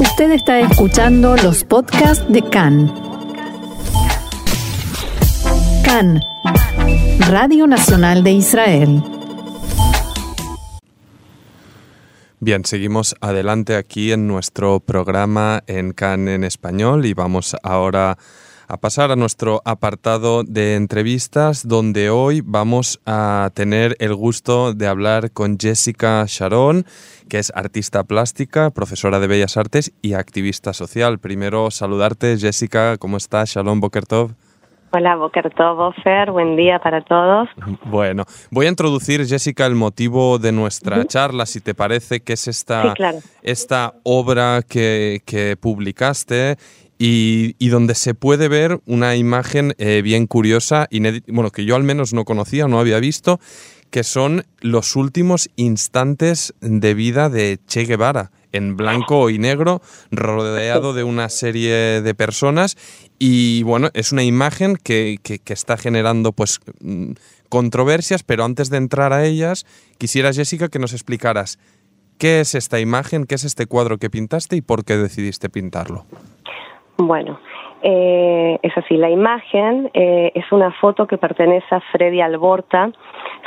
Usted 0.00 0.30
está 0.30 0.60
escuchando 0.60 1.36
los 1.36 1.64
podcasts 1.64 2.24
de 2.28 2.42
CAN. 2.42 2.92
CAN, 5.84 6.20
Radio 7.28 7.66
Nacional 7.66 8.22
de 8.22 8.32
Israel. 8.32 9.02
Bien, 12.38 12.64
seguimos 12.64 13.16
adelante 13.20 13.74
aquí 13.74 14.12
en 14.12 14.28
nuestro 14.28 14.78
programa 14.78 15.64
en 15.66 15.92
CAN 15.92 16.28
en 16.28 16.44
español 16.44 17.04
y 17.04 17.14
vamos 17.14 17.56
ahora 17.64 18.18
pasar 18.76 19.10
a 19.10 19.16
nuestro 19.16 19.62
apartado 19.64 20.44
de 20.44 20.76
entrevistas 20.76 21.66
donde 21.66 22.10
hoy 22.10 22.42
vamos 22.44 23.00
a 23.06 23.50
tener 23.54 23.96
el 23.98 24.14
gusto 24.14 24.74
de 24.74 24.86
hablar 24.86 25.32
con 25.32 25.58
Jessica 25.58 26.24
Sharon, 26.26 26.84
que 27.30 27.38
es 27.38 27.50
artista 27.54 28.04
plástica, 28.04 28.70
profesora 28.70 29.18
de 29.20 29.26
Bellas 29.26 29.56
Artes 29.56 29.92
y 30.02 30.12
activista 30.12 30.74
social. 30.74 31.18
Primero 31.18 31.70
saludarte, 31.70 32.36
Jessica, 32.36 32.98
¿cómo 32.98 33.16
estás? 33.16 33.50
Shalom 33.50 33.80
Bokertov. 33.80 34.34
Hola, 34.90 35.16
Bokertov, 35.16 35.94
Fer, 36.02 36.30
buen 36.30 36.56
día 36.56 36.78
para 36.78 37.02
todos. 37.02 37.48
Bueno, 37.84 38.24
voy 38.50 38.66
a 38.66 38.68
introducir, 38.70 39.26
Jessica, 39.26 39.66
el 39.66 39.74
motivo 39.74 40.38
de 40.38 40.50
nuestra 40.50 41.04
charla, 41.04 41.44
si 41.44 41.60
te 41.60 41.74
parece, 41.74 42.20
que 42.20 42.32
es 42.32 42.48
esta, 42.48 42.94
esta 43.42 43.94
obra 44.02 44.62
que, 44.66 45.20
que 45.26 45.56
publicaste 45.60 46.56
y, 46.98 47.68
donde 47.68 47.94
se 47.94 48.14
puede 48.14 48.48
ver 48.48 48.80
una 48.84 49.14
imagen 49.14 49.74
eh, 49.78 50.02
bien 50.02 50.26
curiosa, 50.26 50.88
bueno, 51.28 51.50
que 51.50 51.64
yo 51.64 51.76
al 51.76 51.84
menos 51.84 52.12
no 52.12 52.24
conocía, 52.24 52.66
no 52.66 52.80
había 52.80 52.98
visto, 52.98 53.38
que 53.90 54.04
son 54.04 54.44
los 54.60 54.96
últimos 54.96 55.48
instantes 55.56 56.54
de 56.60 56.94
vida 56.94 57.30
de 57.30 57.58
Che 57.66 57.84
Guevara, 57.84 58.32
en 58.52 58.76
blanco 58.76 59.30
y 59.30 59.38
negro, 59.38 59.80
rodeado 60.10 60.92
de 60.92 61.04
una 61.04 61.28
serie 61.28 62.02
de 62.02 62.14
personas. 62.14 62.76
Y 63.18 63.62
bueno, 63.62 63.90
es 63.94 64.12
una 64.12 64.24
imagen 64.24 64.76
que, 64.76 65.18
que, 65.22 65.40
está 65.52 65.76
generando 65.76 66.32
pues 66.32 66.60
mm, 66.80 67.12
controversias, 67.48 68.22
pero 68.22 68.44
antes 68.44 68.70
de 68.70 68.78
entrar 68.78 69.12
a 69.12 69.24
ellas, 69.24 69.66
quisiera, 69.98 70.32
Jessica, 70.32 70.68
que 70.68 70.78
nos 70.78 70.92
explicaras 70.92 71.58
qué 72.18 72.40
es 72.40 72.54
esta 72.54 72.80
imagen, 72.80 73.24
qué 73.24 73.36
es 73.36 73.44
este 73.44 73.66
cuadro 73.66 73.98
que 73.98 74.10
pintaste 74.10 74.56
y 74.56 74.60
por 74.60 74.84
qué 74.84 74.96
decidiste 74.96 75.48
pintarlo. 75.48 76.04
Bueno, 77.00 77.38
eh, 77.80 78.58
es 78.60 78.76
así, 78.76 78.96
la 78.96 79.08
imagen 79.08 79.88
eh, 79.94 80.32
es 80.34 80.50
una 80.50 80.72
foto 80.72 81.06
que 81.06 81.16
pertenece 81.16 81.72
a 81.72 81.80
Freddy 81.92 82.20
Alborta. 82.20 82.90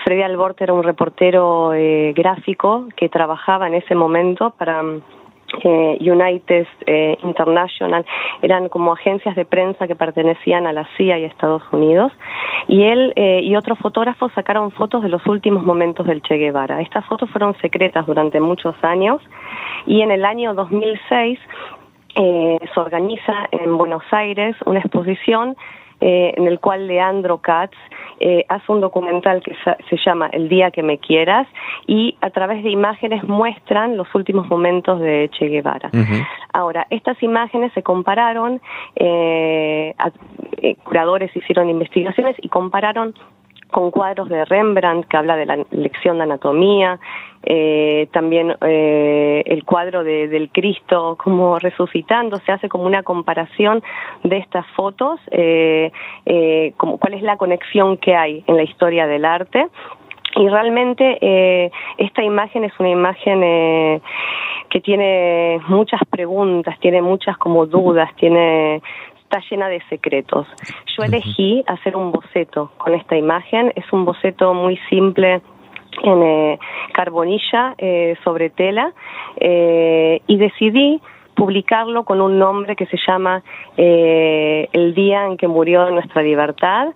Freddy 0.05 0.21
Alborta 0.21 0.63
era 0.63 0.73
un 0.73 0.83
reportero 0.83 1.73
eh, 1.73 2.13
gráfico 2.15 2.87
que 2.95 3.09
trabajaba 3.09 3.67
en 3.67 3.73
ese 3.73 3.93
momento 3.93 4.51
para 4.51 4.81
eh, 5.63 5.97
United 5.99 6.65
eh, 6.85 7.17
International, 7.23 8.05
eran 8.41 8.69
como 8.69 8.93
agencias 8.93 9.35
de 9.35 9.43
prensa 9.43 9.85
que 9.85 9.95
pertenecían 9.95 10.65
a 10.65 10.71
la 10.71 10.87
CIA 10.95 11.19
y 11.19 11.25
Estados 11.25 11.63
Unidos, 11.73 12.13
y 12.69 12.83
él 12.83 13.11
eh, 13.17 13.41
y 13.43 13.55
otros 13.57 13.77
fotógrafos 13.79 14.31
sacaron 14.33 14.71
fotos 14.71 15.03
de 15.03 15.09
los 15.09 15.25
últimos 15.27 15.63
momentos 15.63 16.07
del 16.07 16.21
Che 16.21 16.37
Guevara. 16.37 16.81
Estas 16.81 17.05
fotos 17.05 17.29
fueron 17.31 17.53
secretas 17.59 18.05
durante 18.05 18.39
muchos 18.39 18.75
años, 18.81 19.21
y 19.85 20.01
en 20.01 20.11
el 20.11 20.23
año 20.23 20.53
2006 20.53 21.37
eh, 22.15 22.59
se 22.73 22.79
organiza 22.79 23.47
en 23.51 23.77
Buenos 23.77 24.03
Aires 24.11 24.55
una 24.65 24.79
exposición 24.79 25.55
eh, 26.03 26.33
en 26.35 26.47
el 26.47 26.59
cual 26.59 26.87
Leandro 26.87 27.37
Katz 27.37 27.77
eh, 28.19 28.43
hace 28.49 28.71
un 28.71 28.81
documental 28.81 29.43
que 29.43 29.55
se 29.63 29.97
llama 30.03 30.29
El 30.33 30.49
día 30.49 30.71
que 30.71 30.81
me 30.81 30.97
quieras 30.97 31.47
y 31.85 32.17
a 32.21 32.31
través 32.31 32.63
de 32.63 32.71
imágenes 32.71 33.23
muestran 33.23 33.97
los 33.97 34.07
últimos 34.15 34.49
momentos 34.49 34.99
de 34.99 35.29
Che 35.31 35.47
Guevara. 35.47 35.91
Ahora, 36.53 36.87
estas 36.89 37.21
imágenes 37.21 37.71
se 37.73 37.83
compararon, 37.83 38.61
eh, 38.95 39.93
curadores 40.83 41.35
hicieron 41.35 41.69
investigaciones 41.69 42.35
y 42.41 42.49
compararon 42.49 43.13
con 43.71 43.91
cuadros 43.91 44.29
de 44.29 44.45
Rembrandt 44.45 45.07
que 45.07 45.17
habla 45.17 45.35
de 45.35 45.45
la 45.45 45.57
lección 45.71 46.17
de 46.17 46.23
anatomía, 46.23 46.99
eh, 47.43 48.07
también 48.11 48.55
eh, 48.61 49.43
el 49.45 49.63
cuadro 49.63 50.03
de, 50.03 50.27
del 50.27 50.51
Cristo 50.51 51.17
como 51.21 51.57
resucitando, 51.57 52.37
se 52.37 52.51
hace 52.51 52.69
como 52.69 52.85
una 52.85 53.01
comparación 53.01 53.81
de 54.23 54.37
estas 54.37 54.65
fotos, 54.75 55.19
eh, 55.31 55.91
eh, 56.25 56.73
como 56.77 56.97
cuál 56.97 57.15
es 57.15 57.23
la 57.23 57.37
conexión 57.37 57.97
que 57.97 58.15
hay 58.15 58.43
en 58.47 58.57
la 58.57 58.63
historia 58.63 59.07
del 59.07 59.25
arte. 59.25 59.67
Y 60.35 60.47
realmente 60.47 61.17
eh, 61.19 61.71
esta 61.97 62.23
imagen 62.23 62.63
es 62.63 62.71
una 62.79 62.89
imagen 62.89 64.01
que 64.69 64.79
tiene 64.79 65.59
muchas 65.67 65.99
preguntas, 66.09 66.79
tiene 66.79 67.01
muchas 67.01 67.37
como 67.37 67.65
dudas, 67.65 68.09
tiene 68.15 68.81
está 69.31 69.41
llena 69.49 69.69
de 69.69 69.81
secretos. 69.89 70.45
Yo 70.97 71.03
elegí 71.03 71.63
hacer 71.67 71.95
un 71.95 72.11
boceto 72.11 72.71
con 72.77 72.93
esta 72.93 73.15
imagen, 73.15 73.71
es 73.75 73.85
un 73.93 74.03
boceto 74.03 74.53
muy 74.53 74.77
simple 74.89 75.41
en 76.03 76.23
eh, 76.23 76.59
carbonilla 76.93 77.75
eh, 77.77 78.15
sobre 78.23 78.49
tela 78.49 78.91
eh, 79.37 80.21
y 80.27 80.37
decidí 80.37 81.01
publicarlo 81.35 82.03
con 82.03 82.19
un 82.21 82.37
nombre 82.37 82.75
que 82.75 82.85
se 82.87 82.97
llama 83.07 83.41
eh, 83.77 84.67
El 84.73 84.93
día 84.93 85.25
en 85.25 85.37
que 85.37 85.47
murió 85.47 85.89
nuestra 85.89 86.21
libertad 86.21 86.89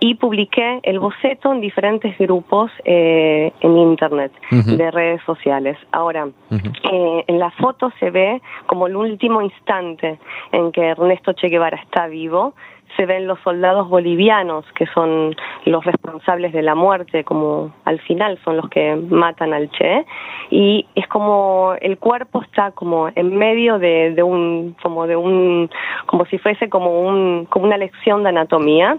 y 0.00 0.14
publiqué 0.14 0.80
el 0.82 0.98
boceto 0.98 1.52
en 1.52 1.60
diferentes 1.60 2.16
grupos 2.18 2.72
eh, 2.84 3.52
en 3.60 3.76
internet 3.76 4.32
de 4.50 4.90
redes 4.90 5.20
sociales. 5.24 5.76
Ahora, 5.92 6.26
eh, 6.50 7.24
en 7.26 7.38
la 7.38 7.50
foto 7.52 7.92
se 8.00 8.10
ve 8.10 8.40
como 8.66 8.86
el 8.86 8.96
último 8.96 9.42
instante 9.42 10.18
en 10.52 10.72
que 10.72 10.88
Ernesto 10.88 11.34
Che 11.34 11.48
Guevara 11.48 11.76
está 11.76 12.06
vivo, 12.06 12.54
se 12.96 13.06
ven 13.06 13.26
los 13.26 13.38
soldados 13.40 13.88
bolivianos 13.88 14.64
que 14.74 14.86
son 14.86 15.34
los 15.64 15.84
responsables 15.84 16.52
de 16.52 16.62
la 16.62 16.74
muerte, 16.74 17.24
como 17.24 17.72
al 17.84 18.00
final 18.00 18.38
son 18.44 18.56
los 18.56 18.68
que 18.68 18.96
matan 18.96 19.52
al 19.52 19.70
Che, 19.70 20.04
y 20.50 20.86
es 20.94 21.06
como 21.08 21.74
el 21.80 21.98
cuerpo 21.98 22.42
está 22.42 22.72
como 22.72 23.08
en 23.14 23.36
medio 23.36 23.78
de, 23.78 24.12
de 24.14 24.22
un, 24.22 24.76
como 24.82 25.06
de 25.06 25.16
un, 25.16 25.70
como 26.06 26.24
si 26.26 26.38
fuese 26.38 26.68
como 26.68 27.00
un, 27.00 27.46
como 27.46 27.66
una 27.66 27.76
lección 27.76 28.22
de 28.22 28.30
anatomía, 28.30 28.98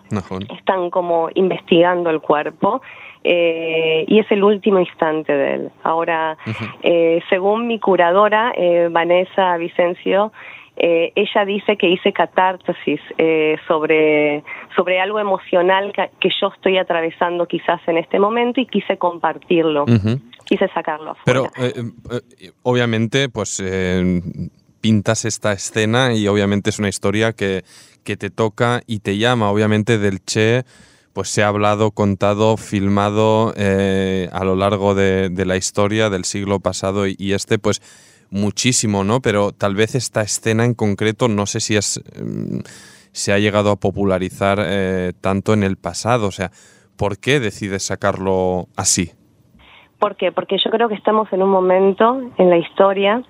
están 0.55 0.89
como 0.89 1.29
investigando 1.33 2.09
el 2.09 2.21
cuerpo. 2.21 2.81
Eh, 3.23 4.03
y 4.07 4.17
es 4.17 4.31
el 4.31 4.43
último 4.43 4.79
instante 4.79 5.31
de 5.31 5.53
él. 5.53 5.71
Ahora, 5.83 6.37
eh, 6.81 7.21
según 7.29 7.67
mi 7.67 7.79
curadora, 7.79 8.51
eh, 8.57 8.87
Vanessa 8.89 9.57
Vicencio, 9.57 10.31
eh, 10.83 11.13
ella 11.13 11.45
dice 11.45 11.77
que 11.77 11.87
hice 11.87 12.11
catarsis 12.11 12.99
eh, 13.19 13.55
sobre, 13.67 14.43
sobre 14.75 14.99
algo 14.99 15.19
emocional 15.19 15.93
que, 15.93 16.29
yo 16.41 16.47
estoy 16.47 16.79
atravesando 16.79 17.45
quizás 17.45 17.79
en 17.85 17.99
este 17.99 18.17
momento 18.17 18.59
y 18.59 18.65
quise 18.65 18.97
compartirlo, 18.97 19.85
quise 20.43 20.67
sacarlo 20.69 21.11
afuera. 21.11 21.23
Pero 21.23 21.51
eh, 21.59 22.51
obviamente, 22.63 23.29
pues 23.29 23.63
pintas 24.81 25.25
esta 25.25 25.53
escena 25.53 26.15
y 26.15 26.27
obviamente 26.27 26.71
es 26.71 26.79
una 26.79 26.89
historia 26.89 27.33
que, 27.33 27.61
que 28.03 28.17
te 28.17 28.31
toca 28.31 28.81
y 28.87 29.01
te 29.01 29.19
llama, 29.19 29.51
obviamente 29.51 29.99
del 29.99 30.25
Che 30.25 30.63
pues 31.13 31.29
se 31.29 31.43
ha 31.43 31.49
hablado, 31.49 31.91
contado, 31.91 32.57
filmado 32.57 33.53
a 33.53 34.43
lo 34.45 34.55
largo 34.55 34.95
de, 34.95 35.29
de, 35.29 35.45
la 35.45 35.57
historia 35.57 36.09
del 36.09 36.23
siglo 36.23 36.59
pasado 36.61 37.05
y, 37.05 37.15
y 37.19 37.33
este, 37.33 37.59
pues 37.59 37.81
muchísimo, 38.31 39.03
¿no? 39.03 39.21
Pero 39.21 39.51
tal 39.51 39.75
vez 39.75 39.95
esta 39.95 40.21
escena 40.21 40.65
en 40.65 40.73
concreto, 40.73 41.27
no 41.27 41.45
sé 41.45 41.59
si 41.59 41.75
es, 41.75 42.01
mm, 42.19 42.59
se 43.11 43.33
ha 43.33 43.37
llegado 43.37 43.71
a 43.71 43.75
popularizar 43.75 44.59
eh, 44.61 45.13
tanto 45.21 45.53
en 45.53 45.63
el 45.63 45.77
pasado. 45.77 46.27
O 46.27 46.31
sea, 46.31 46.51
¿por 46.97 47.19
qué 47.19 47.39
decides 47.39 47.83
sacarlo 47.83 48.67
así? 48.75 49.11
¿Por 49.99 50.15
qué? 50.15 50.31
Porque 50.31 50.57
yo 50.63 50.71
creo 50.71 50.89
que 50.89 50.95
estamos 50.95 51.31
en 51.31 51.43
un 51.43 51.49
momento 51.49 52.31
en 52.37 52.49
la 52.49 52.57
historia 52.57 53.23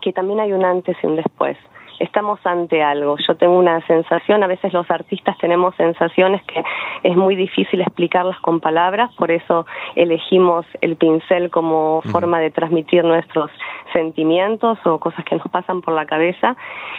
que 0.00 0.12
también 0.12 0.40
hay 0.40 0.52
un 0.52 0.64
antes 0.64 0.96
y 1.02 1.06
un 1.06 1.16
después 1.16 1.56
estamos 1.98 2.38
ante 2.44 2.82
algo. 2.82 3.16
Yo 3.26 3.36
tengo 3.36 3.58
una 3.58 3.80
sensación, 3.86 4.42
a 4.42 4.46
veces 4.46 4.72
los 4.72 4.90
artistas 4.90 5.36
tenemos 5.38 5.74
sensaciones 5.76 6.42
que 6.44 6.62
es 7.02 7.16
muy 7.16 7.36
difícil 7.36 7.80
explicarlas 7.80 8.38
con 8.40 8.60
palabras, 8.60 9.10
por 9.16 9.30
eso 9.30 9.66
elegimos 9.94 10.66
el 10.80 10.96
pincel 10.96 11.50
como 11.50 12.02
forma 12.02 12.40
de 12.40 12.50
transmitir 12.50 13.04
nuestros 13.04 13.50
sentimientos 13.92 14.78
o 14.84 14.98
cosas 14.98 15.24
que 15.24 15.36
nos 15.36 15.46
pasan 15.48 15.82
por 15.82 15.94
la 15.94 16.06
cabeza. 16.06 16.56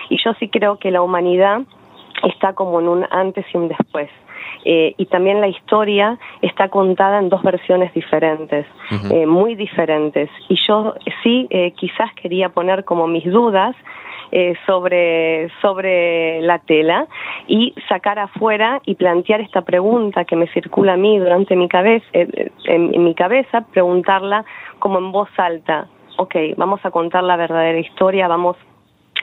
Y 0.10 0.18
yo 0.24 0.34
sí 0.40 0.50
creo 0.50 0.78
que 0.78 0.92
la 0.92 1.02
humanidad 1.02 1.62
está 2.24 2.54
como 2.54 2.80
en 2.80 2.88
un 2.88 3.08
antes 3.12 3.46
y 3.54 3.58
un 3.58 3.68
después. 3.68 4.10
Eh, 4.64 4.96
y 4.98 5.06
también 5.06 5.42
la 5.42 5.48
historia 5.48 6.18
está 6.42 6.70
contada 6.70 7.20
en 7.20 7.30
dos 7.30 7.44
versiones 7.44 7.94
diferentes, 7.94 8.66
eh, 9.12 9.26
muy 9.28 9.56
diferentes. 9.56 10.30
Y 10.50 10.56
yo 10.68 10.96
sí 11.22 11.48
eh, 11.52 11.72
quizás 11.78 12.12
quería 12.16 12.50
poner 12.50 12.84
como 12.84 13.06
mis 13.06 13.26
dudas 13.26 13.76
eh, 14.32 14.56
sobre, 14.66 15.50
sobre 15.62 16.42
la 16.42 16.60
tela 16.60 17.08
y 17.48 17.74
sacar 17.88 18.20
afuera 18.20 18.82
y 18.86 18.96
plantear 18.96 19.42
esta 19.42 19.62
pregunta 19.62 20.26
que 20.26 20.36
me 20.36 20.48
circula 20.48 20.94
a 20.94 20.98
mí 20.98 21.20
durante 21.20 21.56
mi 21.56 21.68
cabeza, 21.68 22.06
eh, 22.14 22.52
en, 22.66 23.04
mi 23.04 23.14
cabeza, 23.16 23.62
preguntarla 23.72 24.46
como 24.80 25.00
en 25.00 25.12
voz 25.12 25.30
alta. 25.38 25.88
Ok, 26.18 26.36
vamos 26.58 26.80
a 26.86 26.92
contar 26.92 27.24
la 27.24 27.36
verdadera 27.36 27.80
historia, 27.80 28.28
vamos 28.28 28.58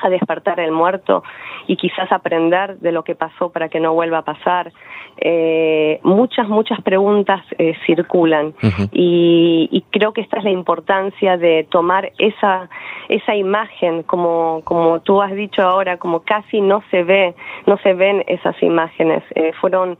a 0.02 0.08
despertar 0.08 0.60
el 0.60 0.72
muerto 0.72 1.22
y 1.66 1.76
quizás 1.76 2.10
aprender 2.12 2.78
de 2.78 2.92
lo 2.92 3.04
que 3.04 3.14
pasó 3.14 3.50
para 3.50 3.68
que 3.68 3.80
no 3.80 3.94
vuelva 3.94 4.18
a 4.18 4.22
pasar. 4.22 4.72
Eh, 5.18 6.00
muchas, 6.02 6.48
muchas 6.48 6.80
preguntas 6.80 7.44
eh, 7.58 7.74
circulan 7.84 8.54
y, 8.92 9.68
y, 9.70 9.82
creo 9.90 10.14
que 10.14 10.22
esta 10.22 10.38
es 10.38 10.44
la 10.44 10.50
importancia 10.50 11.36
de 11.36 11.66
tomar 11.70 12.12
esa, 12.18 12.70
esa 13.08 13.34
imagen, 13.34 14.04
como, 14.04 14.62
como 14.64 15.00
tú 15.00 15.20
has 15.20 15.32
dicho 15.34 15.62
ahora, 15.62 15.98
como 15.98 16.20
casi 16.20 16.62
no 16.62 16.82
se 16.90 17.04
ve, 17.04 17.34
no 17.66 17.76
se 17.78 17.92
ven 17.92 18.24
esas 18.26 18.60
imágenes. 18.62 19.22
Eh, 19.34 19.52
fueron 19.60 19.98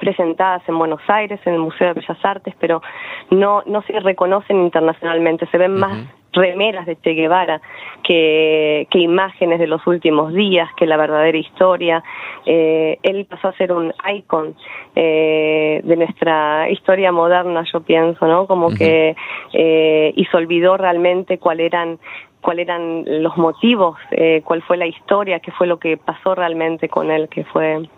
presentadas 0.00 0.62
en 0.68 0.78
Buenos 0.78 1.00
Aires, 1.08 1.40
en 1.44 1.54
el 1.54 1.60
Museo 1.60 1.88
de 1.88 1.94
Bellas 1.94 2.24
Artes, 2.24 2.54
pero 2.60 2.82
no, 3.30 3.62
no 3.66 3.82
se 3.82 3.98
reconocen 4.00 4.62
internacionalmente, 4.62 5.46
se 5.46 5.58
ven 5.58 5.74
más 5.74 5.98
remeras 6.34 6.86
de 6.86 6.96
Che 6.96 7.14
Guevara 7.14 7.60
que, 8.02 8.86
que, 8.90 8.98
imágenes 8.98 9.58
de 9.58 9.66
los 9.66 9.86
últimos 9.86 10.32
días, 10.34 10.68
que 10.76 10.86
la 10.86 10.96
verdadera 10.96 11.38
historia. 11.38 12.02
Eh, 12.46 12.98
él 13.02 13.26
pasó 13.26 13.48
a 13.48 13.52
ser 13.56 13.72
un 13.72 13.92
icon 14.14 14.54
eh, 14.94 15.80
de 15.82 15.96
nuestra 15.96 16.68
historia 16.70 17.12
moderna, 17.12 17.64
yo 17.72 17.80
pienso, 17.80 18.26
¿no? 18.26 18.46
Como 18.46 18.70
que, 18.74 19.16
eh, 19.52 20.12
y 20.14 20.24
se 20.26 20.36
olvidó 20.36 20.76
realmente 20.76 21.38
cuáles 21.38 21.66
eran 21.66 21.98
cuáles 22.44 22.68
eran 22.68 23.04
los 23.22 23.38
motivos, 23.38 23.96
eh, 24.10 24.42
cuál 24.44 24.60
fue 24.62 24.76
la 24.76 24.86
historia, 24.86 25.40
qué 25.40 25.50
fue 25.50 25.66
lo 25.66 25.78
que 25.78 25.96
pasó 25.96 26.34
realmente 26.34 26.90
con 26.90 27.10
él, 27.10 27.30
que 27.30 27.42
fue 27.44 27.88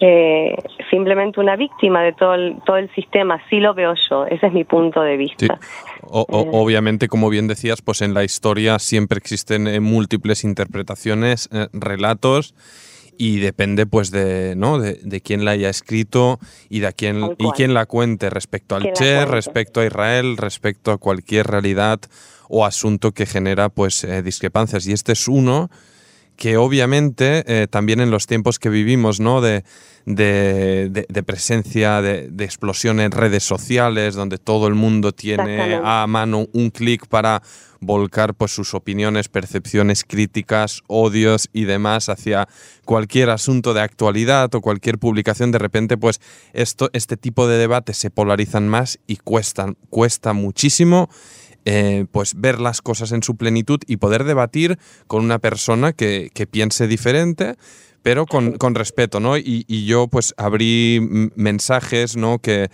eh, 0.00 0.56
simplemente 0.90 1.38
una 1.38 1.54
víctima 1.54 2.02
de 2.02 2.12
todo 2.12 2.34
el, 2.34 2.56
todo 2.66 2.76
el 2.76 2.92
sistema, 2.94 3.40
así 3.44 3.60
lo 3.60 3.72
veo 3.72 3.94
yo, 4.10 4.26
ese 4.26 4.48
es 4.48 4.52
mi 4.52 4.64
punto 4.64 5.00
de 5.00 5.16
vista. 5.16 5.46
Eh, 5.46 5.58
obviamente, 6.08 7.06
como 7.06 7.30
bien 7.30 7.46
decías, 7.46 7.82
pues 7.82 8.02
en 8.02 8.12
la 8.12 8.24
historia 8.24 8.78
siempre 8.78 9.18
existen 9.18 9.68
eh, 9.68 9.78
múltiples 9.80 10.42
interpretaciones, 10.44 11.48
relatos 11.72 12.54
y 13.16 13.38
depende 13.38 13.86
pues 13.86 14.10
de, 14.10 14.54
¿no? 14.56 14.80
de, 14.80 15.20
quién 15.20 15.44
la 15.44 15.52
haya 15.52 15.68
escrito 15.68 16.40
y 16.68 16.80
de 16.80 16.92
quién 16.94 17.36
y 17.38 17.50
quién 17.52 17.72
la 17.72 17.86
cuente 17.86 18.30
respecto 18.30 18.74
al 18.74 18.92
Che, 18.92 19.24
respecto 19.26 19.80
a 19.80 19.86
Israel, 19.86 20.36
respecto 20.36 20.90
a 20.90 20.98
cualquier 20.98 21.46
realidad 21.46 22.00
o 22.48 22.64
asunto 22.64 23.12
que 23.12 23.26
genera 23.26 23.68
pues 23.68 24.06
discrepancias. 24.24 24.86
Y 24.88 24.92
este 24.92 25.12
es 25.12 25.28
uno 25.28 25.70
que 26.42 26.56
obviamente 26.56 27.44
eh, 27.46 27.68
también 27.68 28.00
en 28.00 28.10
los 28.10 28.26
tiempos 28.26 28.58
que 28.58 28.68
vivimos, 28.68 29.20
¿no? 29.20 29.40
De, 29.40 29.62
de, 30.06 31.22
presencia, 31.24 32.02
de, 32.02 32.32
explosión 32.40 32.98
en 32.98 33.12
redes 33.12 33.44
sociales, 33.44 34.16
donde 34.16 34.38
todo 34.38 34.66
el 34.66 34.74
mundo 34.74 35.12
tiene 35.12 35.80
a 35.84 36.04
mano 36.08 36.48
un 36.52 36.70
clic 36.70 37.06
para 37.06 37.42
volcar 37.78 38.34
pues, 38.34 38.50
sus 38.50 38.74
opiniones, 38.74 39.28
percepciones, 39.28 40.02
críticas, 40.02 40.82
odios 40.88 41.48
y 41.52 41.62
demás 41.62 42.08
hacia 42.08 42.48
cualquier 42.84 43.30
asunto 43.30 43.72
de 43.72 43.82
actualidad 43.82 44.52
o 44.56 44.60
cualquier 44.60 44.98
publicación, 44.98 45.52
de 45.52 45.58
repente 45.58 45.96
pues 45.96 46.20
esto, 46.54 46.90
este 46.92 47.16
tipo 47.16 47.46
de 47.46 47.58
debates 47.58 47.98
se 47.98 48.10
polarizan 48.10 48.66
más 48.66 48.98
y 49.06 49.18
cuestan, 49.18 49.76
cuesta 49.90 50.32
muchísimo 50.32 51.08
eh, 51.64 52.06
pues 52.10 52.34
ver 52.40 52.60
las 52.60 52.82
cosas 52.82 53.12
en 53.12 53.22
su 53.22 53.36
plenitud 53.36 53.80
y 53.86 53.98
poder 53.98 54.24
debatir 54.24 54.78
con 55.06 55.24
una 55.24 55.38
persona 55.38 55.92
que, 55.92 56.30
piense 56.50 56.88
diferente, 56.88 57.54
pero 58.02 58.26
con, 58.26 58.74
respeto, 58.74 59.20
¿no? 59.20 59.36
Y, 59.36 59.84
yo 59.86 60.08
pues 60.08 60.34
abrí 60.36 61.30
mensajes, 61.36 62.16
¿no? 62.16 62.40
Que 62.40 62.68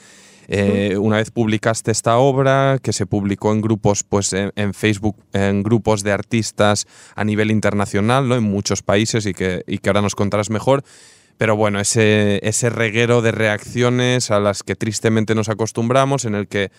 eh, 0.48 0.96
una 0.96 1.16
vez 1.16 1.30
publicaste 1.30 1.90
esta 1.90 2.16
obra, 2.16 2.78
que 2.82 2.94
se 2.94 3.04
publicó 3.04 3.52
en 3.52 3.60
grupos, 3.60 4.04
pues 4.04 4.32
en, 4.32 4.72
Facebook, 4.72 5.16
en 5.34 5.62
grupos 5.62 6.02
de 6.02 6.12
artistas 6.12 6.86
a 7.14 7.24
nivel 7.24 7.50
internacional, 7.50 8.26
¿no? 8.26 8.36
En 8.36 8.44
muchos 8.44 8.80
países 8.80 9.26
y 9.26 9.34
que, 9.34 9.64
y 9.66 9.78
que 9.78 9.90
ahora 9.90 10.00
nos 10.00 10.14
contarás 10.14 10.48
mejor. 10.48 10.82
Pero 11.36 11.56
bueno, 11.56 11.78
ese, 11.78 12.40
ese 12.42 12.70
reguero 12.70 13.20
de 13.20 13.32
reacciones 13.32 14.30
a 14.30 14.40
las 14.40 14.62
que 14.62 14.76
tristemente 14.76 15.34
nos 15.34 15.50
acostumbramos, 15.50 16.24
en 16.24 16.34
el 16.34 16.48
que 16.48 16.70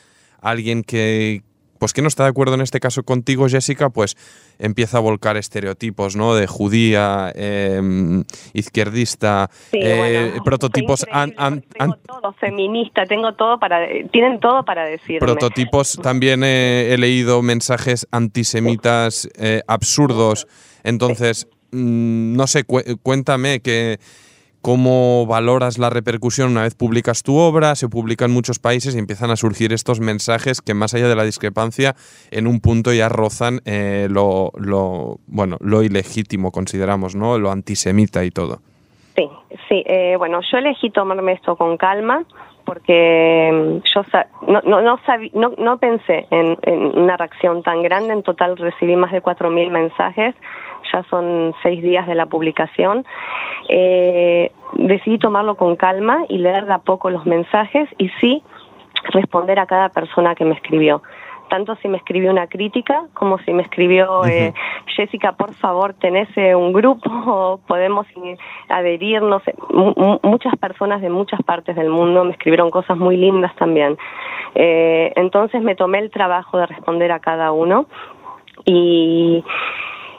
alguien 0.42 0.84
que, 0.84 1.44
pues 1.80 1.94
que 1.94 2.02
no 2.02 2.08
está 2.08 2.24
de 2.24 2.30
acuerdo 2.30 2.54
en 2.54 2.62
este 2.62 2.80
caso 2.80 3.04
contigo, 3.04 3.48
Jessica, 3.48 3.90
pues 3.90 4.16
empieza 4.60 4.98
a 4.98 5.02
volcar 5.02 5.38
estereotipos, 5.38 6.16
¿no? 6.16 6.36
De 6.36 6.46
judía, 6.46 7.32
em, 7.36 8.24
izquierdista, 8.54 9.50
eh, 9.72 10.34
prototipos... 10.44 11.06
tengo 11.06 11.96
todo, 12.06 12.34
feminista, 12.34 13.06
tengo 13.06 13.34
todo 13.34 13.58
para... 13.58 13.88
Tienen 14.12 14.40
todo 14.40 14.64
para 14.64 14.86
decir. 14.86 15.20
Prototipos, 15.20 15.98
también 16.04 16.44
he 16.44 16.96
leído 16.98 17.42
mensajes 17.42 18.08
antisemitas 18.12 19.30
eh, 19.38 19.62
absurdos. 19.68 20.48
Entonces, 20.84 21.48
mm, 21.72 22.36
no 22.36 22.48
sé, 22.48 22.66
cuéntame 22.66 23.62
que 23.62 24.00
¿Cómo 24.62 25.26
valoras 25.26 25.78
la 25.78 25.90
repercusión 25.90 26.52
una 26.52 26.64
vez 26.64 26.76
publicas 26.76 27.24
tu 27.24 27.38
obra? 27.38 27.76
Se 27.76 27.88
publica 27.88 28.26
en 28.26 28.32
muchos 28.32 28.60
países 28.60 28.94
y 28.94 29.00
empiezan 29.00 29.32
a 29.32 29.38
surgir 29.38 29.72
estos 29.72 30.02
mensajes 30.02 30.62
que 30.62 30.74
más 30.74 30.94
allá 30.94 31.08
de 31.08 31.16
la 31.16 31.24
discrepancia, 31.24 31.96
en 32.30 32.46
un 32.46 32.60
punto 32.60 32.92
ya 32.92 33.08
rozan 33.08 33.62
eh, 33.66 34.08
lo, 34.10 34.52
bueno, 35.28 35.58
lo 35.62 35.82
ilegítimo, 35.82 36.52
consideramos, 36.52 37.16
¿no? 37.16 37.40
Lo 37.40 37.52
antisemita 37.52 38.26
y 38.26 38.32
todo. 38.32 38.60
Sí, 39.16 39.30
sí. 39.70 39.84
Eh, 39.86 40.16
bueno, 40.18 40.42
yo 40.52 40.58
elegí 40.58 40.90
tomarme 40.90 41.34
esto 41.34 41.56
con 41.56 41.78
calma 41.78 42.26
porque 42.66 43.50
mm, 43.52 43.78
yo 43.96 44.04
no, 44.48 44.62
no, 44.62 44.82
no, 44.82 45.54
no, 45.58 45.78
pensé 45.78 46.28
en, 46.30 46.58
en, 46.62 47.00
una 47.00 47.18
reacción 47.18 47.64
tan 47.64 47.82
grande. 47.82 48.14
En 48.14 48.24
total 48.24 48.58
recibí 48.58 48.96
más 48.96 49.12
de 49.12 49.24
4.000 49.24 49.72
mensajes 49.72 50.36
ya 50.92 51.04
son 51.10 51.54
seis 51.64 51.82
días 51.82 52.08
de 52.08 52.16
la 52.16 52.26
publicación, 52.26 53.06
eh, 53.68 54.52
decidí 54.74 55.18
tomarlo 55.18 55.56
con 55.56 55.76
calma 55.76 56.26
y 56.30 56.38
leer 56.38 56.66
de 56.66 56.74
a 56.74 56.80
poco 56.80 57.10
los 57.10 57.26
mensajes 57.26 57.90
y 57.98 58.10
sí 58.22 58.44
responder 59.12 59.60
a 59.60 59.66
cada 59.66 59.90
persona 59.90 60.36
que 60.36 60.46
me 60.46 60.56
escribió 60.56 61.02
tanto 61.50 61.76
si 61.78 61.90
me 61.90 61.98
escribió 61.98 62.32
una 62.32 62.48
crítica 62.48 63.08
como 63.14 63.40
si 63.40 63.52
me 63.52 63.64
escribió 63.64 64.24
eh, 64.26 64.54
Jessica, 64.96 65.34
por 65.34 65.54
favor, 65.56 65.94
tenés 65.96 66.30
eh, 66.38 66.56
un 66.56 66.72
grupo 66.72 67.60
podemos 67.68 68.08
adherirnos. 68.70 69.42
muchas 70.24 70.56
personas 70.58 71.02
de 71.02 71.10
muchas 71.10 71.42
partes 71.44 71.76
del 71.76 71.90
mundo 71.90 72.24
me 72.24 72.32
escribieron 72.32 72.70
cosas 72.70 72.98
muy 72.98 73.18
lindas 73.18 73.54
también. 73.56 73.98
Eh, 74.56 75.12
entonces 75.16 75.62
me 75.62 75.76
tomé 75.76 76.00
el 76.00 76.12
trabajo 76.12 76.58
de 76.58 76.68
responder 76.68 77.12
a 77.12 77.20
cada 77.20 77.52
uno 77.52 77.88
y 78.66 79.44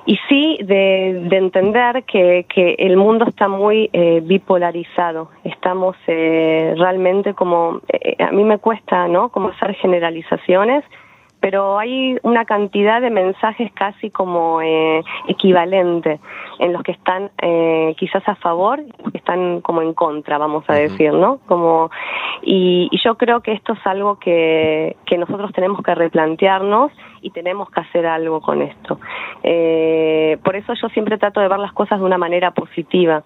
y 0.06 0.18
sí 0.28 0.58
de, 0.62 1.28
entender 1.30 2.04
que, 2.04 2.46
que, 2.52 2.74
el 2.78 2.96
mundo 2.96 3.26
está 3.26 3.48
muy 3.48 3.90
eh, 3.92 4.20
bipolarizado. 4.22 5.30
Estamos 5.44 5.96
eh, 6.06 6.74
realmente 6.76 7.34
como, 7.34 7.80
eh, 7.88 8.16
a 8.22 8.32
mí 8.32 8.44
me 8.44 8.58
cuesta, 8.58 9.08
¿no? 9.08 9.28
Como 9.30 9.48
hacer 9.48 9.74
generalizaciones 9.74 10.84
pero 11.40 11.78
hay 11.78 12.18
una 12.22 12.44
cantidad 12.44 13.00
de 13.00 13.10
mensajes 13.10 13.72
casi 13.72 14.10
como 14.10 14.60
eh, 14.60 15.02
equivalente 15.28 16.20
en 16.58 16.72
los 16.72 16.82
que 16.82 16.92
están 16.92 17.30
eh, 17.40 17.94
quizás 17.98 18.26
a 18.28 18.34
favor 18.36 18.80
y 18.80 19.02
los 19.02 19.12
que 19.12 19.18
están 19.18 19.60
como 19.62 19.82
en 19.82 19.94
contra, 19.94 20.38
vamos 20.38 20.64
a 20.68 20.74
decir, 20.74 21.12
¿no? 21.12 21.38
Como 21.46 21.90
y, 22.42 22.88
yo 23.02 23.16
creo 23.16 23.40
que 23.40 23.52
esto 23.52 23.72
es 23.72 23.86
algo 23.86 24.18
que, 24.18 24.96
que 25.06 25.18
nosotros 25.18 25.52
tenemos 25.52 25.82
que 25.82 25.94
replantearnos 25.94 26.92
y 27.22 27.30
tenemos 27.30 27.70
que 27.70 27.80
hacer 27.80 28.06
algo 28.06 28.40
con 28.40 28.62
esto. 28.62 28.98
Eh, 29.42 30.38
por 30.42 30.56
eso 30.56 30.74
yo 30.74 30.88
siempre 30.90 31.18
trato 31.18 31.40
de 31.40 31.48
ver 31.48 31.58
las 31.58 31.72
cosas 31.72 31.98
de 31.98 32.04
una 32.04 32.18
manera 32.18 32.50
positiva 32.52 33.22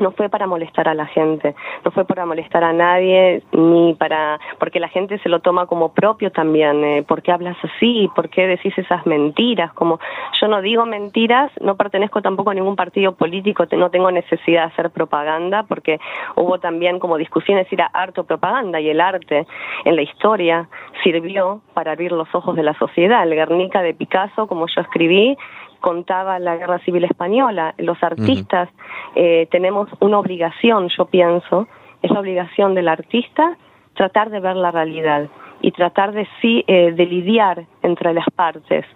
no 0.00 0.12
fue 0.12 0.28
para 0.28 0.46
molestar 0.46 0.88
a 0.88 0.94
la 0.94 1.06
gente, 1.06 1.54
no 1.84 1.90
fue 1.90 2.04
para 2.04 2.26
molestar 2.26 2.64
a 2.64 2.72
nadie, 2.72 3.42
ni 3.52 3.94
para, 3.94 4.38
porque 4.58 4.80
la 4.80 4.88
gente 4.88 5.18
se 5.18 5.28
lo 5.28 5.40
toma 5.40 5.66
como 5.66 5.92
propio 5.92 6.30
también, 6.30 6.84
eh, 6.84 7.02
¿por 7.02 7.22
qué 7.22 7.32
hablas 7.32 7.56
así? 7.62 8.08
¿Por 8.14 8.28
qué 8.28 8.46
decís 8.46 8.76
esas 8.76 9.06
mentiras? 9.06 9.72
Como 9.72 9.98
yo 10.40 10.48
no 10.48 10.60
digo 10.60 10.86
mentiras, 10.86 11.50
no 11.60 11.76
pertenezco 11.76 12.22
tampoco 12.22 12.50
a 12.50 12.54
ningún 12.54 12.76
partido 12.76 13.14
político, 13.14 13.64
no 13.76 13.90
tengo 13.90 14.10
necesidad 14.10 14.66
de 14.66 14.72
hacer 14.72 14.90
propaganda, 14.90 15.64
porque 15.64 15.98
hubo 16.36 16.58
también 16.58 16.98
como 16.98 17.16
discusiones, 17.18 17.66
era 17.70 17.86
harto 17.86 18.24
propaganda 18.24 18.80
y 18.80 18.88
el 18.88 19.00
arte 19.00 19.46
en 19.84 19.96
la 19.96 20.02
historia 20.02 20.68
sirvió 21.02 21.60
para 21.74 21.92
abrir 21.92 22.12
los 22.12 22.32
ojos 22.34 22.56
de 22.56 22.62
la 22.62 22.74
sociedad. 22.74 23.22
El 23.24 23.34
Guernica 23.34 23.82
de 23.82 23.94
Picasso, 23.94 24.46
como 24.46 24.66
yo 24.66 24.80
escribí, 24.80 25.36
contaba 25.84 26.38
la 26.38 26.56
Guerra 26.56 26.78
Civil 26.78 27.04
Española. 27.04 27.74
Los 27.76 28.02
artistas 28.02 28.70
eh, 29.14 29.46
tenemos 29.50 29.86
una 30.00 30.18
obligación, 30.18 30.88
yo 30.96 31.04
pienso, 31.04 31.68
es 32.00 32.10
la 32.10 32.20
obligación 32.20 32.74
del 32.74 32.88
artista 32.88 33.58
tratar 33.92 34.30
de 34.30 34.40
ver 34.40 34.56
la 34.56 34.70
realidad 34.70 35.28
y 35.60 35.72
tratar 35.72 36.12
de 36.12 36.26
sí 36.40 36.64
eh, 36.66 36.92
de 36.92 37.04
lidiar 37.04 37.66
entre 37.82 38.14
las 38.14 38.24
partes. 38.34 38.86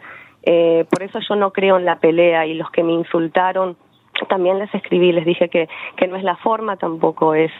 Eh, 0.43 0.87
por 0.89 1.03
eso 1.03 1.19
yo 1.29 1.37
no 1.37 1.53
creo 1.53 1.77
en 1.77 1.85
la 1.85 1.99
pelea 1.99 2.47
y 2.47 2.55
los 2.55 2.71
que 2.71 2.83
me 2.83 2.95
insultaron 2.95 3.77
también 4.27 4.59
les 4.59 4.75
escribí, 4.75 5.13
les 5.13 5.25
dije 5.25 5.49
que, 5.49 5.69
que 5.97 6.07
no 6.09 6.17
es 6.17 6.25
la 6.25 6.37
forma 6.37 6.77
tampoco, 6.77 7.35
es 7.35 7.53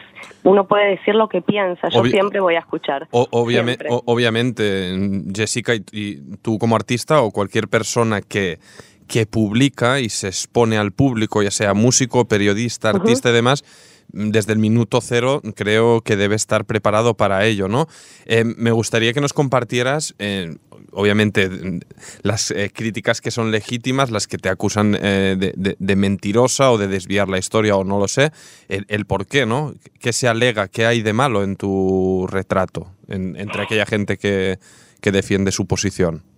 uno 0.43 0.67
puede 0.67 0.89
decir 0.89 1.15
lo 1.15 1.29
que 1.29 1.41
piensa, 1.41 1.87
yo 1.89 2.03
siempre 2.05 2.39
voy 2.39 2.55
a 2.55 2.59
escuchar. 2.59 3.07
obviamente, 3.11 4.91
Jessica, 5.33 5.73
y, 5.75 6.37
tú 6.41 6.57
como 6.57 6.75
artista 6.75 7.21
o 7.21 7.31
cualquier 7.31 7.67
persona 7.67 8.21
que, 8.21 8.57
que 9.09 9.25
publica 9.25 9.99
y 9.99 10.07
se 10.07 10.27
expone 10.27 10.77
al 10.77 10.91
público, 10.91 11.41
ya 11.41 11.51
sea 11.51 11.73
músico, 11.73 12.27
periodista, 12.27 12.91
artista 12.91 13.31
y 13.31 13.33
demás, 13.33 13.65
desde 14.11 14.53
el 14.53 14.59
minuto 14.59 15.01
cero 15.01 15.41
creo 15.55 16.01
que 16.01 16.15
debe 16.15 16.35
estar 16.35 16.65
preparado 16.65 17.15
para 17.15 17.45
ello, 17.45 17.67
¿no? 17.67 17.87
Eh, 18.25 18.43
me 18.43 18.71
gustaría 18.71 19.11
que 19.11 19.19
nos 19.19 19.33
compartieras, 19.33 20.13
eh, 20.19 20.55
obviamente, 20.91 21.49
las 22.21 22.51
eh, 22.51 22.71
críticas 22.73 23.19
que 23.19 23.31
son 23.31 23.51
legítimas, 23.51 24.11
las 24.11 24.27
que 24.27 24.37
te 24.37 24.49
acusan 24.49 24.91
de, 24.91 25.95
mentirosa 25.95 26.71
o 26.71 26.77
de 26.77 26.87
desviar 26.87 27.29
la 27.29 27.39
historia 27.39 27.75
o 27.75 27.83
no 27.83 27.99
lo 27.99 28.07
sé, 28.07 28.31
el, 28.67 29.05
por 29.05 29.25
qué, 29.25 29.47
¿no? 29.47 29.73
¿Qué 29.99 30.13
se 30.13 30.27
alega? 30.27 30.67
¿Qué 30.67 30.85
hay 30.85 31.01
de 31.01 31.13
malo 31.13 31.43
en 31.43 31.55
tu 31.55 32.27
retrato 32.29 32.91
entre 33.07 33.63
aquella 33.63 33.87
gente 33.87 34.17
que 34.17 34.57
defiende 35.11 35.51
su 35.51 35.65
posición? 35.65 36.28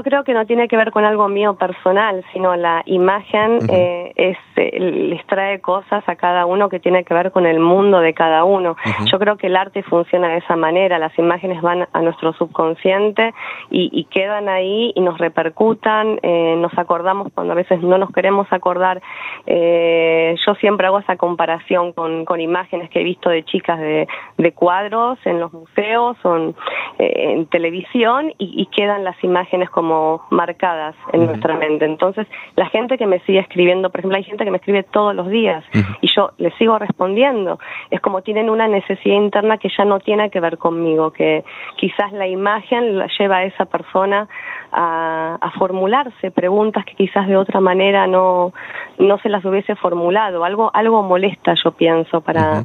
Yo 0.00 0.04
creo 0.04 0.24
que 0.24 0.32
no 0.32 0.46
tiene 0.46 0.66
que 0.66 0.78
ver 0.78 0.92
con 0.92 1.04
algo 1.04 1.28
mío 1.28 1.56
personal, 1.56 2.24
sino 2.32 2.56
la 2.56 2.80
imagen 2.86 3.58
eh, 3.68 4.12
es, 4.16 4.38
eh, 4.56 4.80
les 4.80 5.26
trae 5.26 5.60
cosas 5.60 6.02
a 6.08 6.16
cada 6.16 6.46
uno 6.46 6.70
que 6.70 6.80
tiene 6.80 7.04
que 7.04 7.12
ver 7.12 7.30
con 7.32 7.44
el 7.44 7.60
mundo 7.60 8.00
de 8.00 8.14
cada 8.14 8.44
uno. 8.44 8.76
Yo 9.12 9.18
creo 9.18 9.36
que 9.36 9.48
el 9.48 9.56
arte 9.56 9.82
funciona 9.82 10.28
de 10.28 10.38
esa 10.38 10.56
manera, 10.56 10.98
las 10.98 11.12
imágenes 11.18 11.60
van 11.60 11.86
a 11.92 12.00
nuestro 12.00 12.32
subconsciente 12.32 13.34
y, 13.68 14.04
quedan 14.04 14.48
ahí 14.48 14.90
y 14.94 15.00
nos 15.02 15.18
repercutan, 15.18 16.18
eh, 16.22 16.56
nos 16.56 16.76
acordamos 16.78 17.28
cuando 17.34 17.52
a 17.52 17.56
veces 17.56 17.82
no 17.82 17.98
nos 17.98 18.10
queremos 18.10 18.50
acordar. 18.50 19.02
yo 19.46 20.54
siempre 20.54 20.86
hago 20.86 21.00
esa 21.00 21.18
comparación 21.18 21.92
con, 21.92 22.24
con, 22.24 22.40
imágenes 22.40 22.88
que 22.88 23.02
he 23.02 23.04
visto 23.04 23.28
de 23.28 23.44
chicas 23.44 23.78
de, 23.78 24.08
de 24.38 24.52
cuadros 24.52 25.18
en 25.26 25.40
los 25.40 25.52
museos 25.52 26.16
o 26.24 26.54
en, 27.00 27.30
en 27.40 27.46
televisión 27.46 28.32
y, 28.38 28.60
y 28.60 28.66
quedan 28.66 29.04
las 29.04 29.22
imágenes 29.24 29.70
como 29.70 30.22
marcadas 30.30 30.94
en 31.12 31.26
nuestra 31.26 31.54
mente. 31.56 31.84
Entonces, 31.84 32.26
la 32.56 32.66
gente 32.66 32.98
que 32.98 33.06
me 33.06 33.20
sigue 33.20 33.38
escribiendo, 33.38 33.90
por 33.90 34.00
ejemplo, 34.00 34.16
hay 34.16 34.24
gente 34.24 34.44
que 34.44 34.50
me 34.50 34.58
escribe 34.58 34.82
todos 34.82 35.14
los 35.14 35.28
días 35.28 35.64
y 36.00 36.08
yo 36.14 36.32
le 36.38 36.50
sigo 36.52 36.78
respondiendo. 36.78 37.58
Es 37.90 38.00
como 38.00 38.22
tienen 38.22 38.50
una 38.50 38.68
necesidad 38.68 39.16
interna 39.16 39.58
que 39.58 39.68
ya 39.76 39.84
no 39.84 40.00
tiene 40.00 40.30
que 40.30 40.40
ver 40.40 40.58
conmigo, 40.58 41.12
que 41.12 41.44
quizás 41.76 42.12
la 42.12 42.26
imagen 42.26 42.98
la 42.98 43.08
lleva 43.18 43.38
a 43.38 43.44
esa 43.44 43.64
persona 43.66 44.28
a, 44.72 45.38
formularse 45.58 46.30
preguntas 46.30 46.84
que 46.84 46.94
quizás 46.94 47.26
de 47.26 47.36
otra 47.36 47.60
manera 47.60 48.06
no, 48.06 48.52
no 48.98 49.18
se 49.18 49.28
las 49.28 49.44
hubiese 49.44 49.74
formulado. 49.76 50.44
Algo, 50.44 50.70
algo 50.72 51.02
molesta, 51.02 51.54
yo 51.62 51.72
pienso, 51.72 52.20
para, 52.20 52.64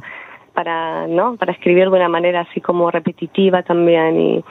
para, 0.56 1.06
¿no? 1.06 1.36
para 1.36 1.52
escribir 1.52 1.90
de 1.90 1.96
una 1.96 2.08
manera 2.08 2.40
así 2.40 2.60
como 2.62 2.90
repetitiva 2.90 3.62
también 3.62 4.20
y 4.20 4.44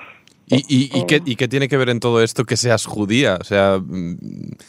¿Y, 0.47 0.57
y, 0.69 1.00
y, 1.00 1.07
qué, 1.07 1.21
¿Y, 1.25 1.35
qué, 1.38 1.47
tiene 1.47 1.67
que 1.67 1.75
ver 1.75 1.89
en 1.89 2.00
todo 2.00 2.21
esto 2.21 2.45
que 2.45 2.55
seas 2.55 2.85
judía? 2.85 3.38
O 3.41 3.43
sea, 3.43 3.79
mm, 3.83 4.17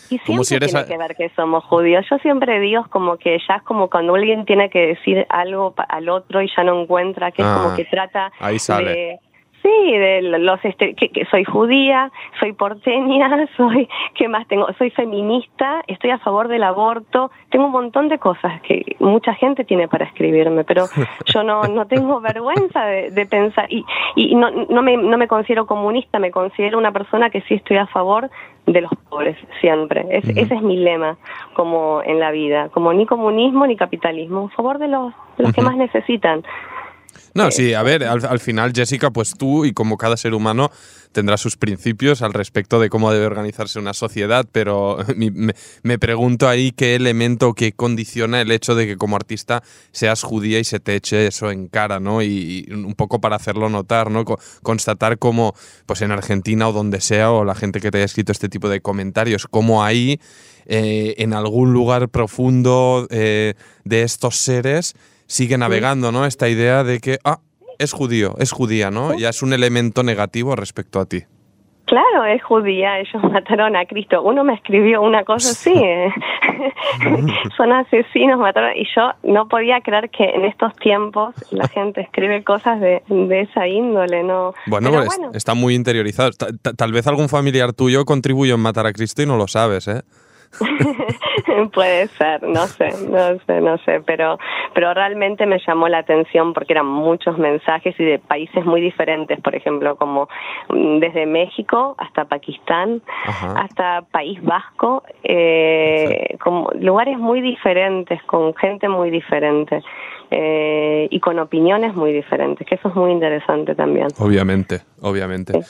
y 0.08 0.18
como 0.20 0.42
si 0.42 0.54
eres... 0.54 0.72
tiene 0.72 0.86
que 0.86 0.96
ver 0.96 1.14
que 1.14 1.28
somos 1.36 1.64
judíos. 1.64 2.06
Yo 2.10 2.16
siempre 2.20 2.58
digo 2.60 2.86
como 2.88 3.18
que 3.18 3.38
ya 3.46 3.56
es 3.56 3.62
como 3.62 3.90
cuando 3.90 4.14
alguien 4.14 4.46
tiene 4.46 4.70
que 4.70 4.78
decir 4.78 5.26
algo 5.28 5.74
al 5.88 6.08
otro 6.08 6.40
y 6.40 6.48
ya 6.56 6.64
no 6.64 6.80
encuentra, 6.80 7.30
que 7.30 7.42
es 7.42 7.48
como 7.48 7.68
ah, 7.72 7.76
que 7.76 7.84
trata 7.84 8.32
ahí 8.40 8.58
sale. 8.58 8.90
de 8.90 9.20
Sí, 9.66 9.98
de 9.98 10.22
los 10.22 10.64
este, 10.64 10.94
que, 10.94 11.26
soy 11.28 11.42
judía, 11.42 12.12
soy 12.38 12.52
porteña, 12.52 13.48
soy 13.56 13.88
qué 14.14 14.28
más 14.28 14.46
tengo, 14.46 14.68
soy 14.78 14.90
feminista, 14.90 15.82
estoy 15.88 16.10
a 16.10 16.18
favor 16.18 16.46
del 16.46 16.62
aborto, 16.62 17.32
tengo 17.50 17.66
un 17.66 17.72
montón 17.72 18.08
de 18.08 18.20
cosas 18.20 18.60
que 18.62 18.94
mucha 19.00 19.34
gente 19.34 19.64
tiene 19.64 19.88
para 19.88 20.04
escribirme, 20.04 20.62
pero 20.62 20.84
yo 21.26 21.42
no 21.42 21.62
no 21.64 21.86
tengo 21.86 22.20
vergüenza 22.20 22.84
de, 22.84 23.26
pensar 23.26 23.66
y, 23.68 23.84
y 24.14 24.36
no, 24.36 24.52
no 24.52 24.82
me 24.82 24.96
no 24.96 25.18
me 25.18 25.26
considero 25.26 25.66
comunista, 25.66 26.20
me 26.20 26.30
considero 26.30 26.78
una 26.78 26.92
persona 26.92 27.30
que 27.30 27.40
sí 27.42 27.54
estoy 27.54 27.78
a 27.78 27.88
favor 27.88 28.30
de 28.66 28.80
los 28.82 28.92
pobres 29.08 29.36
siempre. 29.60 30.06
Ese 30.10 30.54
es 30.54 30.62
mi 30.62 30.76
lema 30.76 31.16
como 31.54 32.02
en 32.04 32.20
la 32.20 32.30
vida, 32.30 32.68
como 32.68 32.92
ni 32.92 33.04
comunismo 33.04 33.66
ni 33.66 33.76
capitalismo, 33.76 34.48
a 34.52 34.56
favor 34.56 34.78
de 34.78 34.86
los 34.86 35.12
de 35.38 35.42
los 35.42 35.52
que 35.52 35.62
más 35.62 35.76
necesitan. 35.76 36.44
No, 37.34 37.50
sí, 37.50 37.74
a 37.74 37.82
ver, 37.82 38.04
al, 38.04 38.40
final, 38.40 38.72
Jessica, 38.74 39.10
pues 39.10 39.34
tú 39.36 39.64
y 39.64 39.72
como 39.72 39.96
cada 39.98 40.16
ser 40.16 40.34
humano 40.34 40.70
tendrá 41.12 41.36
sus 41.36 41.56
principios 41.56 42.22
al 42.22 42.34
respecto 42.34 42.78
de 42.78 42.90
cómo 42.90 43.10
debe 43.10 43.26
organizarse 43.26 43.78
una 43.78 43.94
sociedad, 43.94 44.46
pero 44.52 44.98
me, 45.82 45.98
pregunto 45.98 46.48
ahí 46.48 46.72
qué 46.72 46.94
elemento, 46.94 47.54
qué 47.54 47.72
condiciona 47.72 48.40
el 48.40 48.50
hecho 48.50 48.74
de 48.74 48.86
que 48.86 48.96
como 48.96 49.16
artista 49.16 49.62
seas 49.92 50.22
judía 50.22 50.58
y 50.58 50.64
se 50.64 50.80
te 50.80 50.94
eche 50.94 51.26
eso 51.26 51.50
en 51.50 51.68
cara, 51.68 52.00
¿no? 52.00 52.22
Y, 52.22 52.68
un 52.70 52.94
poco 52.94 53.20
para 53.20 53.36
hacerlo 53.36 53.68
notar, 53.68 54.10
¿no? 54.10 54.24
Constatar 54.62 55.18
cómo, 55.18 55.54
pues 55.86 56.02
en 56.02 56.10
Argentina 56.10 56.68
o 56.68 56.72
donde 56.72 57.00
sea, 57.00 57.30
o 57.30 57.44
la 57.44 57.54
gente 57.54 57.80
que 57.80 57.90
te 57.90 57.98
haya 57.98 58.04
escrito 58.04 58.32
este 58.32 58.48
tipo 58.48 58.68
de 58.68 58.80
comentarios, 58.80 59.46
cómo 59.46 59.84
ahí, 59.84 60.20
eh, 60.66 61.14
en 61.18 61.32
algún 61.32 61.72
lugar 61.72 62.08
profundo 62.08 63.06
eh, 63.10 63.54
de 63.84 64.02
estos 64.02 64.36
seres, 64.36 64.94
sigue 65.26 65.58
navegando, 65.58 66.12
¿no? 66.12 66.26
Esta 66.26 66.48
idea 66.48 66.84
de 66.84 67.00
que, 67.00 67.18
ah, 67.24 67.38
es 67.78 67.92
judío, 67.92 68.34
es 68.38 68.52
judía, 68.52 68.90
¿no? 68.90 69.16
Ya 69.18 69.28
es 69.28 69.42
un 69.42 69.52
elemento 69.52 70.02
negativo 70.02 70.56
respecto 70.56 71.00
a 71.00 71.06
ti. 71.06 71.24
Claro, 71.86 72.24
es 72.24 72.42
judía, 72.42 72.98
ellos 72.98 73.22
mataron 73.32 73.76
a 73.76 73.86
Cristo. 73.86 74.22
Uno 74.22 74.42
me 74.42 74.54
escribió 74.54 75.02
una 75.02 75.24
cosa 75.24 75.50
así, 75.50 75.72
¿eh? 75.72 76.12
son 77.56 77.72
asesinos, 77.72 78.38
mataron, 78.40 78.72
y 78.76 78.84
yo 78.94 79.12
no 79.22 79.46
podía 79.48 79.80
creer 79.80 80.10
que 80.10 80.24
en 80.24 80.44
estos 80.44 80.74
tiempos 80.76 81.34
la 81.52 81.68
gente 81.74 82.00
escribe 82.00 82.42
cosas 82.42 82.80
de, 82.80 83.02
esa 83.30 83.68
índole, 83.68 84.22
¿no? 84.24 84.52
Bueno, 84.66 84.90
pues 84.90 85.08
está 85.34 85.54
muy 85.54 85.74
interiorizado. 85.74 86.30
Tal 86.76 86.92
vez 86.92 87.06
algún 87.06 87.28
familiar 87.28 87.72
tuyo 87.72 88.04
contribuyó 88.04 88.56
en 88.56 88.60
matar 88.60 88.86
a 88.86 88.92
Cristo 88.92 89.22
y 89.22 89.26
no 89.26 89.36
lo 89.36 89.46
sabes, 89.46 89.86
¿eh? 89.86 90.02
Puede 91.72 92.08
ser, 92.08 92.42
no 92.42 92.66
sé, 92.66 92.88
no 93.08 93.38
sé, 93.46 93.60
no 93.60 93.78
sé, 93.78 94.00
pero, 94.04 94.38
pero 94.74 94.94
realmente 94.94 95.46
me 95.46 95.58
llamó 95.66 95.88
la 95.88 95.98
atención 95.98 96.52
porque 96.52 96.72
eran 96.72 96.86
muchos 96.86 97.38
mensajes 97.38 97.98
y 97.98 98.04
de 98.04 98.18
países 98.18 98.64
muy 98.64 98.80
diferentes, 98.80 99.40
por 99.40 99.54
ejemplo, 99.54 99.96
como 99.96 100.28
mm, 100.68 100.98
desde 100.98 101.26
México 101.26 101.94
hasta 101.98 102.24
Pakistán, 102.24 103.02
hasta 103.56 104.02
País 104.10 104.42
Vasco, 104.42 105.02
eh, 105.22 106.36
como 106.42 106.70
lugares 106.80 107.18
muy 107.18 107.40
diferentes, 107.40 108.22
con 108.24 108.54
gente 108.54 108.88
muy 108.88 109.10
diferente. 109.10 109.82
Eh, 110.28 111.06
y 111.08 111.20
con 111.20 111.38
opiniones 111.38 111.94
muy 111.94 112.12
diferentes, 112.12 112.66
que 112.66 112.74
eso 112.74 112.88
es 112.88 112.96
muy 112.96 113.12
interesante 113.12 113.76
también. 113.76 114.08
Obviamente, 114.18 114.80
obviamente. 115.00 115.60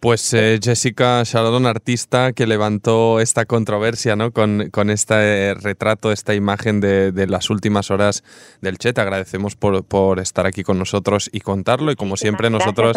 Pues 0.00 0.32
eh, 0.32 0.60
Jessica 0.62 1.22
Sharon, 1.24 1.66
artista 1.66 2.32
que 2.32 2.46
levantó 2.46 3.18
esta 3.18 3.46
controversia 3.46 4.14
¿no? 4.14 4.30
con, 4.30 4.70
con 4.70 4.90
este 4.90 5.54
retrato, 5.54 6.12
esta 6.12 6.34
imagen 6.34 6.80
de, 6.80 7.10
de, 7.10 7.26
las 7.26 7.50
últimas 7.50 7.90
horas 7.90 8.22
del 8.60 8.78
Che. 8.78 8.92
Te 8.92 9.00
agradecemos 9.00 9.56
por, 9.56 9.84
por, 9.84 10.20
estar 10.20 10.46
aquí 10.46 10.62
con 10.62 10.78
nosotros 10.78 11.28
y 11.32 11.40
contarlo. 11.40 11.90
Y 11.90 11.96
como 11.96 12.16
siempre, 12.16 12.48
nosotros, 12.48 12.96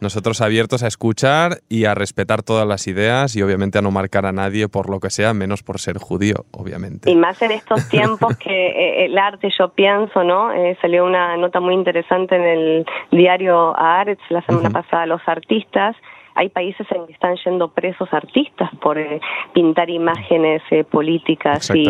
nosotros 0.00 0.40
abiertos 0.40 0.82
a 0.82 0.86
escuchar 0.86 1.58
y 1.68 1.84
a 1.84 1.94
respetar 1.94 2.42
todas 2.42 2.66
las 2.66 2.86
ideas 2.86 3.34
y 3.36 3.42
obviamente 3.42 3.78
a 3.78 3.82
no 3.82 3.90
marcar 3.90 4.26
a 4.26 4.32
nadie 4.32 4.68
por 4.68 4.90
lo 4.90 5.00
que 5.00 5.10
sea, 5.10 5.34
menos 5.34 5.62
por 5.62 5.78
ser 5.78 5.98
judío, 5.98 6.44
obviamente. 6.52 7.10
Y 7.10 7.16
más 7.16 7.40
en 7.42 7.52
estos 7.52 7.88
tiempos 7.90 8.36
que 8.36 8.50
eh, 8.50 9.04
el 9.06 9.18
arte, 9.18 9.48
yo 9.58 9.70
pienso, 9.70 10.24
¿no? 10.24 10.52
Eh, 10.52 10.76
salió 10.80 11.04
una 11.04 11.36
nota 11.36 11.60
muy 11.60 11.74
interesante 11.74 12.36
en 12.36 12.42
el 12.42 12.86
diario 13.10 13.76
Aretz 13.76 14.20
la 14.30 14.42
semana 14.42 14.70
pasada, 14.70 15.06
los 15.06 15.22
artistas 15.26 15.96
hay 16.38 16.50
países 16.50 16.86
en 16.92 17.04
que 17.06 17.12
están 17.12 17.34
yendo 17.44 17.68
presos 17.68 18.08
artistas 18.12 18.70
por 18.80 18.96
eh, 18.96 19.20
pintar 19.52 19.90
imágenes 19.90 20.62
eh, 20.70 20.84
políticas 20.84 21.68
y 21.74 21.84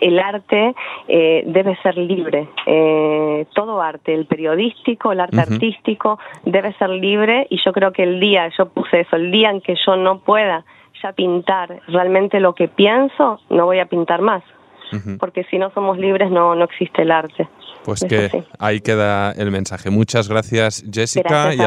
el 0.00 0.18
arte 0.18 0.74
eh, 1.08 1.42
debe 1.46 1.76
ser 1.82 1.96
libre. 1.96 2.48
todo 3.54 3.80
arte, 3.80 4.14
el 4.14 4.26
periodístico, 4.26 5.12
el 5.12 5.20
arte 5.20 5.40
artístico, 5.40 6.18
debe 6.44 6.72
ser 6.74 6.90
libre 6.90 7.46
y 7.50 7.58
yo 7.64 7.72
creo 7.72 7.92
que 7.92 8.02
el 8.02 8.20
día, 8.20 8.50
yo 8.56 8.68
puse 8.68 9.00
eso, 9.00 9.16
el 9.16 9.30
día 9.30 9.50
en 9.50 9.60
que 9.60 9.74
yo 9.86 9.96
no 9.96 10.20
pueda 10.20 10.64
ya 11.02 11.12
pintar 11.12 11.80
realmente 11.88 12.40
lo 12.40 12.54
que 12.54 12.68
pienso, 12.68 13.40
no 13.50 13.66
voy 13.66 13.78
a 13.78 13.86
pintar 13.86 14.20
más 14.20 14.42
porque 15.18 15.44
si 15.44 15.58
no 15.58 15.70
somos 15.72 15.98
libres 15.98 16.30
no, 16.30 16.54
no 16.54 16.64
existe 16.64 17.02
el 17.02 17.10
arte. 17.10 17.48
Pues 17.84 18.04
que 18.04 18.44
ahí 18.58 18.80
queda 18.80 19.32
el 19.32 19.50
mensaje. 19.50 19.90
Muchas 19.90 20.28
gracias 20.28 20.84
Jessica 20.90 21.54
y 21.54 21.58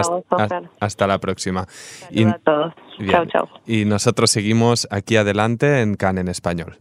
hasta, 0.79 1.07
la 1.07 1.19
próxima. 1.19 1.65
y, 2.11 2.25
a 2.25 2.39
todos. 2.43 2.73
Chao, 3.09 3.25
chao. 3.25 3.49
Y 3.65 3.85
nosotros 3.85 4.29
seguimos 4.29 4.87
aquí 4.91 5.17
adelante 5.17 5.81
en 5.81 5.95
CAN 5.95 6.17
en 6.17 6.27
español. 6.27 6.77